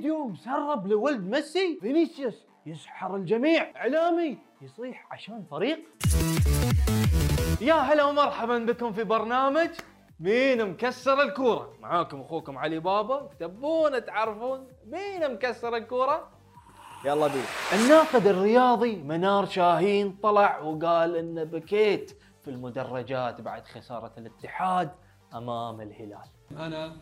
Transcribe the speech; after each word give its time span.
فيديو 0.00 0.28
مسرب 0.28 0.86
لولد 0.86 1.26
ميسي 1.30 1.78
فينيسيوس 1.80 2.46
يسحر 2.66 3.16
الجميع 3.16 3.76
إعلامي 3.76 4.38
يصيح 4.62 5.06
عشان 5.10 5.44
فريق. 5.50 5.78
يا 7.60 7.74
هلا 7.74 8.04
ومرحبا 8.04 8.58
بكم 8.58 8.92
في 8.92 9.04
برنامج 9.04 9.70
مين 10.20 10.70
مكسر 10.70 11.22
الكورة؟ 11.22 11.72
معاكم 11.80 12.20
أخوكم 12.20 12.58
علي 12.58 12.78
بابا 12.78 13.30
تبون 13.40 14.04
تعرفون 14.04 14.68
مين 14.86 15.34
مكسر 15.34 15.76
الكورة؟ 15.76 16.28
يلا 17.04 17.26
بينا. 17.26 17.44
الناقد 17.72 18.26
الرياضي 18.26 18.96
منار 18.96 19.46
شاهين 19.46 20.18
طلع 20.22 20.58
وقال 20.58 21.16
إن 21.16 21.44
بكيت 21.44 22.18
في 22.44 22.50
المدرجات 22.50 23.40
بعد 23.40 23.66
خسارة 23.66 24.12
الاتحاد 24.18 24.90
أمام 25.34 25.80
الهلال. 25.80 26.28
أنا 26.50 26.96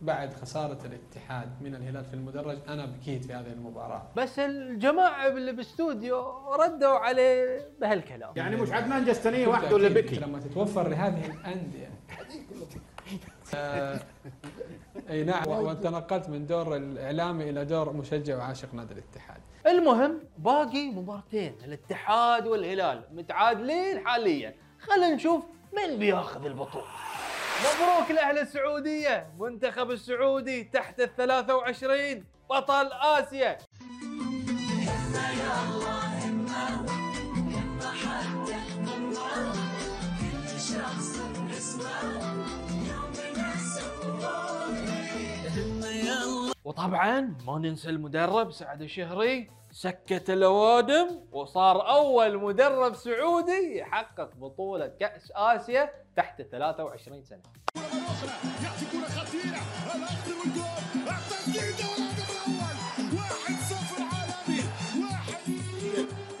بعد 0.00 0.34
خسارة 0.34 0.78
الاتحاد 0.84 1.62
من 1.62 1.74
الهلال 1.74 2.04
في 2.04 2.14
المدرج 2.14 2.58
أنا 2.68 2.86
بكيت 2.86 3.24
في 3.24 3.32
هذه 3.32 3.52
المباراة. 3.52 4.02
بس 4.16 4.38
الجماعة 4.38 5.26
اللي 5.26 5.52
بالاستوديو 5.52 6.54
ردوا 6.54 6.88
عليه 6.88 7.68
بهالكلام. 7.80 8.30
يعني 8.36 8.56
مش 8.56 8.72
عدنان 8.72 9.04
جستنية 9.04 9.46
وحده 9.46 9.76
اللي 9.76 9.88
بكي. 9.88 10.16
لما 10.16 10.38
تتوفر 10.38 10.88
لهذه 10.88 11.26
الأندية. 11.26 11.90
آه، 13.54 14.00
أي 15.10 15.24
نعم 15.24 15.48
وانت 15.48 15.86
نقلت 15.86 16.28
من 16.28 16.46
دور 16.46 16.76
الإعلامي 16.76 17.50
إلى 17.50 17.64
دور 17.64 17.92
مشجع 17.92 18.36
وعاشق 18.36 18.74
نادي 18.74 18.94
الاتحاد. 18.94 19.40
المهم 19.66 20.20
باقي 20.38 20.90
مبارتين 20.90 21.54
الاتحاد 21.64 22.46
والهلال 22.46 23.04
متعادلين 23.12 24.06
حاليا. 24.06 24.54
خلينا 24.80 25.14
نشوف 25.14 25.44
من 25.72 25.98
بياخذ 25.98 26.44
البطولة. 26.44 26.86
مبروك 27.58 28.10
لأهل 28.10 28.38
السعودية. 28.38 29.32
منتخب 29.38 29.90
السعودي 29.90 30.64
تحت 30.64 31.00
ال 31.00 31.16
23 31.16 32.24
بطل 32.50 32.86
آسيا. 32.92 33.58
وطبعا 46.64 47.34
ما 47.46 47.58
ننسى 47.58 47.90
المدرب 47.90 48.52
سعد 48.52 48.82
الشهري. 48.82 49.57
سكت 49.82 50.30
الأوادم 50.30 51.20
وصار 51.32 51.88
أول 51.90 52.38
مدرب 52.38 52.94
سعودي 52.94 53.78
يحقق 53.78 54.34
بطولة 54.36 54.86
كأس 54.86 55.32
آسيا 55.34 55.90
تحت 56.16 56.42
23 56.42 57.22
سنة. 57.24 57.42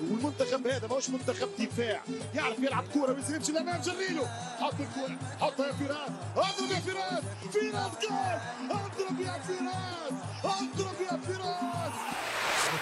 والمنتخب 0.00 0.66
هذا 0.66 0.86
ماهوش 0.88 1.10
منتخب 1.10 1.48
دفاع 1.58 2.00
يعرف 2.34 2.58
يلعب 2.58 2.84
كورة 2.94 3.12
بس 3.12 3.30
يمشي 3.30 3.52
للأمام 3.52 3.80
جريله 3.80 4.26
حط 4.60 4.74
الكورة 4.80 5.18
حطها 5.40 5.66
يا 5.66 5.72
فراس 5.72 6.10
اضرب 6.36 6.70
يا 6.70 6.80
فراس 6.80 7.22
فراس 7.52 7.92
جول 8.02 8.70
اضرب 8.70 9.20
يا 9.20 9.32
فراس 9.32 10.12
اضرب 10.44 11.00
يا 11.00 11.16
فراس. 11.16 11.77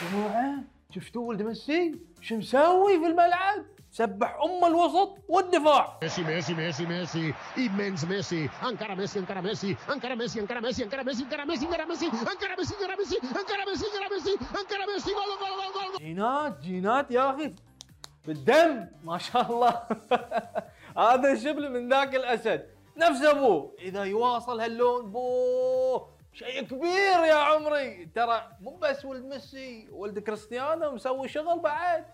جماعة 0.03 0.55
شفتوا 0.91 1.29
ولد 1.29 1.43
ميسي؟ 1.43 1.95
شو 2.21 2.37
مسوي 2.37 3.01
في 3.01 3.07
الملعب؟ 3.07 3.65
سبح 3.91 4.39
أم 4.45 4.65
الوسط 4.65 5.19
والدفاع. 5.29 5.99
ميسي 6.03 6.23
ميسي 6.23 6.55
ميسي 6.55 6.87
ميسي. 6.87 7.35
إيمنز 7.59 8.05
ميسي. 8.05 8.51
أنكر 8.65 8.95
ميسي 8.95 9.19
أنكر 9.19 9.41
ميسي. 9.41 9.77
أنكر 9.93 10.17
ميسي 10.17 10.41
أنكر 10.41 10.61
ميسي 10.61 10.85
أنكر 10.85 11.05
ميسي 11.05 11.25
أنكر 11.25 11.45
ميسي 11.47 11.67
أنكر 11.67 11.87
ميسي. 11.87 12.07
أنكر 12.07 12.57
ميسي 12.59 12.75
أنكر 12.75 12.97
ميسي 12.99 13.17
أنكر 13.17 13.65
ميسي 13.69 13.87
أنكر 13.87 14.15
ميسي. 14.15 14.33
أنكر 14.61 14.93
ميسي. 14.93 15.11
جول 15.11 15.31
جول 15.41 15.55
جول 15.59 15.93
جول 15.93 15.99
جينات 15.99 16.61
جينات 16.61 17.11
يا 17.11 17.31
أخي. 17.31 17.55
بالدم. 18.27 18.87
ما 19.05 19.19
شاء 19.19 19.53
الله. 19.53 19.83
هذا 21.07 21.35
شبل 21.35 21.73
من 21.73 21.89
ذاك 21.89 22.15
الأسد. 22.15 22.67
نفس 22.97 23.23
أبوه. 23.25 23.75
إذا 23.79 24.05
يواصل 24.05 24.61
هاللون 24.61 25.11
بوه. 25.13 26.16
شيء 26.39 26.63
كبير 26.63 27.25
يا 27.25 27.35
عمري. 27.35 28.09
ترى 28.15 28.49
مو 28.61 28.77
بس 28.77 29.05
ولد 29.05 29.25
ميسي 29.25 29.89
ولد 29.93 30.19
كريستيانو 30.19 30.91
مسوي 30.91 31.29
شغل 31.29 31.59
بعد. 31.59 32.05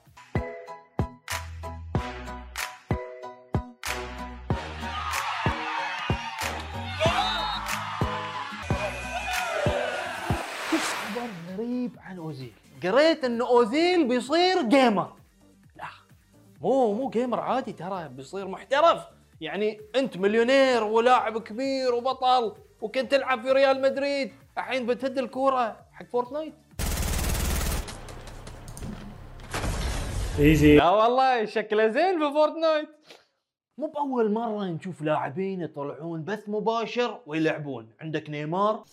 خبر 10.71 11.29
غريب 11.53 11.97
عن 11.99 12.19
أوزيل؟ 12.19 12.53
قريت 12.83 13.25
إن 13.25 13.41
أوزيل 13.41 14.09
بيصير 14.09 14.63
gamer 14.63 15.13
لا 15.77 15.85
مو 16.61 16.95
مو 16.95 17.11
gamer 17.11 17.41
عادي 17.41 17.73
ترى 17.73 18.09
بيصير 18.09 18.49
محترف. 18.49 19.03
يعني 19.41 19.81
أنت 19.97 20.17
مليونير 20.17 20.85
ولاعب 20.85 21.39
كبير 21.39 21.95
وبطل. 21.95 22.57
وكنت 22.83 23.11
تلعب 23.11 23.43
في 23.43 23.53
ريال 23.53 23.83
مدريد. 23.83 24.33
الحين 24.59 24.87
بتهد 24.87 25.19
الكورة 25.19 25.77
حق 25.93 26.07
Fortnite. 26.07 26.55
easy. 30.39 30.77
لا 30.77 30.91
والله 30.91 31.45
شكله 31.45 31.89
زين 31.89 32.19
في 32.19 32.35
Fortnite. 32.35 32.89
مو 33.79 33.87
بأول 33.87 34.33
مرة 34.33 34.65
نشوف 34.65 35.03
لاعبين 35.03 35.61
يطلعون 35.61 36.25
بث 36.25 36.49
مباشر 36.49 37.21
ويلعبون. 37.27 37.89
عندك 38.01 38.31
نيمار؟ 38.31 38.85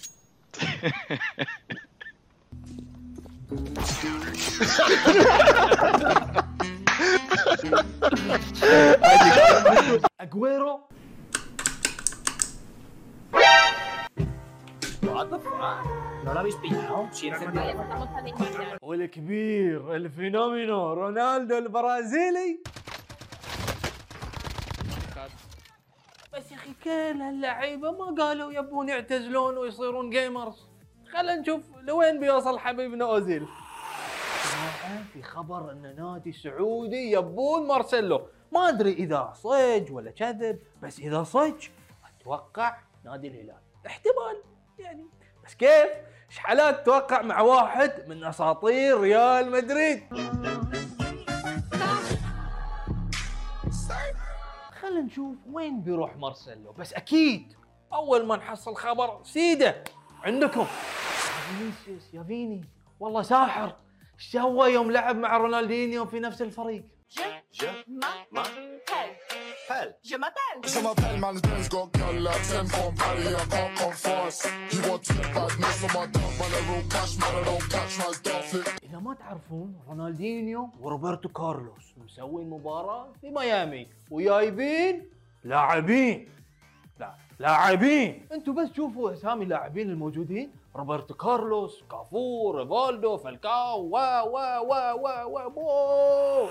أجويرو؟ 10.20 10.80
¿No 15.10 16.34
lo 16.34 16.40
habéis 16.40 16.56
pillado? 16.56 17.10
Si 17.12 17.28
era 17.28 17.38
iniciar. 17.38 18.78
والكبير 18.82 19.96
الفينومينو 19.96 20.94
رونالدو 20.94 21.58
البرازيلي 21.58 22.60
بس 26.34 26.52
يا 26.52 26.58
أخي 26.58 26.74
كل 26.84 27.22
هاللعيبه 27.22 27.92
ما 27.92 28.24
قالوا 28.24 28.52
يبون 28.52 28.90
يعتزلون 28.90 29.58
ويصيرون 29.58 30.10
جيمرز 30.10 30.68
خلينا 31.14 31.36
نشوف 31.36 31.62
لوين 31.82 32.20
بيوصل 32.20 32.60
حبيبنا 32.60 33.06
أوزيل. 33.06 33.48
في 35.14 35.24
خبر 35.24 35.72
إن 35.72 35.96
نادي 35.98 36.32
سعودي 36.32 37.12
يبون 37.12 37.68
مارسيلو. 37.68 38.28
ما 38.52 38.70
أدري 38.70 38.94
إذا 38.94 39.34
صج 39.36 39.92
ولا 39.92 40.12
كذب 40.12 40.60
بس 40.82 41.00
إذا 41.00 41.24
صج 41.24 41.68
أتوقع 42.06 42.78
نادي 43.06 43.28
الهلال. 43.28 43.62
احتمال. 43.86 44.44
يعني. 44.80 45.08
بس 45.46 45.56
كيف؟ 45.56 45.90
إيش 46.30 46.38
حالات 46.38 46.86
توقع 46.86 47.22
مع 47.22 47.42
واحد 47.42 48.04
من 48.08 48.24
أساطير 48.24 49.00
ريال 49.00 49.52
مدريد. 49.52 50.04
خلينا 54.82 55.02
نشوف 55.02 55.36
وين 55.52 55.82
بيروح 55.82 56.18
مارسيلو. 56.18 56.72
بس 56.72 56.94
أكيد 56.94 57.54
أول 57.94 58.26
ما 58.26 58.36
نحصل 58.36 58.76
خبر 58.76 59.20
سيدة 59.24 59.84
عندكم. 60.24 60.66
فينيسيوس 60.66 62.14
يا 62.14 62.24
فيني. 62.24 62.70
والله 63.00 63.22
ساحر. 63.22 63.76
إيش 64.16 64.32
سوى 64.32 64.74
يوم 64.74 64.92
لعب 64.92 65.16
مع 65.16 65.38
رونالدينيو 65.38 66.06
في 66.06 66.20
نفس 66.20 66.42
الفريق؟ 66.42 66.84
Je 70.04 70.16
m'appelle 70.16 71.20
Malden's 71.20 71.68
got 71.70 71.92
girl 71.94 72.28
10 72.28 72.68
from 72.68 72.96
Paris, 72.96 73.36
I 73.42 73.46
can't 73.54 73.76
come 73.80 73.94
fast. 73.94 74.50
You 74.72 74.80
want 74.90 75.04
to 75.04 75.14
badness 75.36 75.78
from 75.82 75.92
my 75.96 76.06
dog, 76.08 76.32
man, 76.40 76.52
I 76.58 76.62
roll 76.70 76.84
cash, 76.90 77.18
man, 77.20 77.34
I 77.36 77.44
don't 77.48 77.70
catch 77.70 77.98
my 78.00 78.12
stuff. 78.14 78.56
اذا 78.84 79.00
ما 79.00 79.14
تعرفون 79.14 79.76
رونالدينيو 79.88 80.70
وروبرتو 80.80 81.30
كارلوس 81.30 81.94
مسوين 81.98 82.50
مباراه 82.50 83.08
في 83.22 83.30
ميامي 83.30 83.88
وجايبين 84.12 85.10
لاعبين 85.44 86.30
لا 87.00 87.14
لاعبين. 87.40 88.28
أنتم 88.32 88.56
بس 88.56 88.74
شوفوا 88.76 89.14
اسامي 89.14 89.44
اللاعبين 89.44 89.90
الموجودين. 89.90 90.52
روبرتو 90.76 91.14
كارلوس 91.14 91.84
كافور 91.92 92.56
ريفالدو 92.56 93.18
فالكاو 93.18 93.82
و 93.82 93.98
و 93.98 94.38
و 94.62 94.74
و 94.96 95.08
و 95.26 95.50
بو 95.50 96.50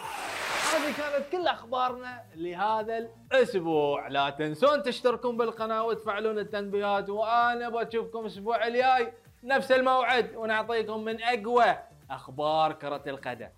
هذه 0.69 0.93
كانت 0.97 1.33
كل 1.33 1.47
أخبارنا 1.47 2.23
لهذا 2.37 3.09
الأسبوع. 3.33 4.09
لا 4.09 4.31
تنسون 4.31 4.83
تشتركون 4.83 5.37
بالقناة 5.37 5.85
وتفعلون 5.85 6.39
التنبيهات 6.39 7.11
وأنا 7.11 7.69
بشوفكم 7.69 8.21
الأسبوع 8.21 8.67
الجاي 8.67 9.13
نفس 9.45 9.73
الموعد 9.73 10.37
ونعطيكم 10.37 11.05
من 11.05 11.23
أقوى 11.23 11.77
أخبار 12.11 12.73
كرة 12.73 13.03
القدم. 13.07 13.49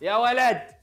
يا 0.00 0.16
ولد! 0.16 0.81